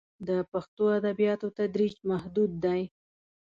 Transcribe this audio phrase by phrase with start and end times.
[0.27, 2.81] د پښتو ادبیاتو تدریس محدود دی.